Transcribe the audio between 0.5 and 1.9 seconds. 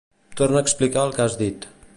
a explicar el que has dit.